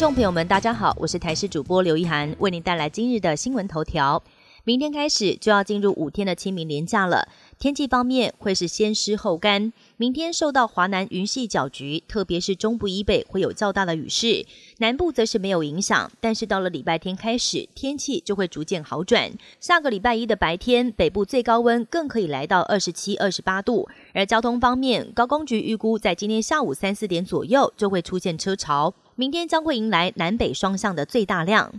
[0.00, 4.22] 众朋友们，大家好，我是台视主播刘一涵，为您带来今日的新闻头条。
[4.64, 7.28] 明天开始就要进入五天的清明连假了。
[7.58, 14.46] 天气方面会是先湿后干，明天受到华南云系搅局，特别是中部以北会有较大的雨势，
[14.78, 16.10] 南部则是没有影响。
[16.18, 19.30] 但是到了礼拜天开始，天气就会逐渐好转。
[19.60, 23.86] 下个礼拜一的白天，北部最高温更可以来到二十七、二十八度。
[24.14, 31.74] 而交通方面，高工局预估在今天下午三四点左右就会出现车潮，明天将会迎来南北双向的最大量。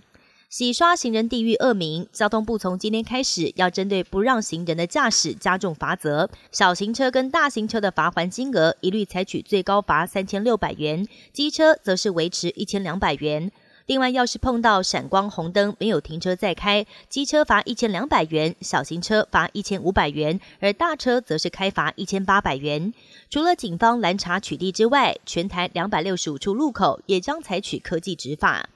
[0.48, 13.52] 洗刷行人地域恶名，交通部从今天开始要针对不让行人的驾驶加重罚则，小型车跟大型车的罚还金额一律采取最高罚三千六百元，机车则是维持一千两百元。
[13.92, 22.94] 另外，要是碰到闪光红灯没有停车再开，机车罚一千两百元，小型车罚一千五百元，而大车则是开罚一千八百元。
[23.30, 28.70] 除了警方拦查取缔之外，全台两百六十五处路口也将采取科技执法。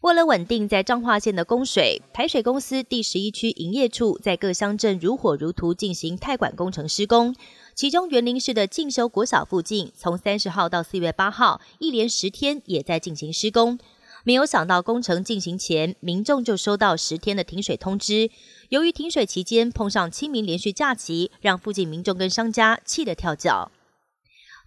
[0.00, 7.36] 为了稳定在彰化县的供水，台水公司第十一区营业处在各乡镇如火如荼进行太管工程施工。
[7.76, 13.78] 其中园林市的进修国小附近，从三十号到四月八号，一连十天也在进行施工。
[14.24, 18.30] 没有想到工程进行前，民众就收到十天的停水通知。
[18.68, 23.70] 由于停水期间碰上清明连续假期，让附近民众跟商家气得跳脚。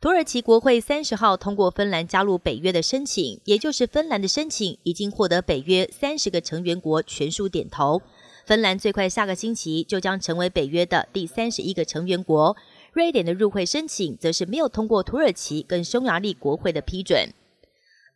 [0.02, 8.02] 土耳其国会三十号通过芬兰加入北约的申请，也就是芬兰的申请已经获得北约三十个成员国全数点头。
[8.46, 12.58] 芬兰最快下个星期就将成为北约的第三十一个成员国。
[12.92, 17.30] 瑞典的入会申请则是没有通过土耳其跟匈牙利国会的批准。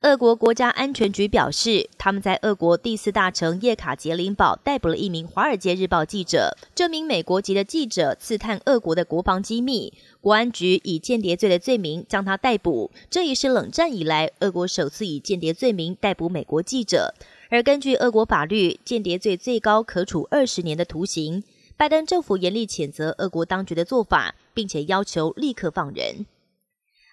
[0.08, 6.56] 俄国国家安全局表示，他们在俄国第四大城叶卡捷琳堡逮捕了一名《华尔街日报》记者。
[6.74, 9.92] 这名美国籍的记者刺探俄国的国防机密，
[10.22, 12.90] 国安局以间谍罪的罪名将他逮捕。
[13.10, 17.14] 这也是冷战以来俄国首次以间谍罪名逮捕美国记者。
[17.50, 21.44] 而根据俄国法律，间谍罪最高可处二十年的徒刑。
[21.76, 26.26] 拜登政府严厉谴责俄国当局的做法，并且要求立刻放人。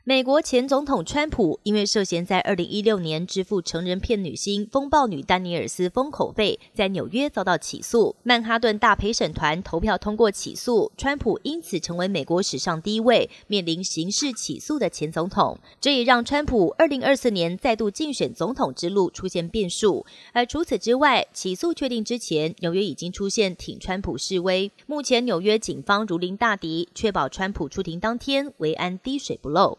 [0.06, 8.14] 美国前总统川普因为涉嫌在二零一六年支付成人片女星风暴女丹尼尔斯封口费，在纽约遭到起诉。
[8.22, 15.58] 曼哈顿大陪审团投票通过起诉川普，因此成为美国史上第一位面临刑事起诉的前总统。
[15.80, 20.04] 这也让川普二零二四年再度竞选总统之路出现变数。
[20.34, 24.70] 而除此之外，起诉确定之前，纽约已经出现挺川普示威。
[24.86, 29.78] 目前纽约警方如临大敌，确保川普出庭当天维安滴水不漏。